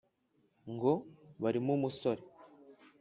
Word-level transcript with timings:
ngo: 0.73 0.91
barimo 1.41 1.71
umusore 1.77 2.21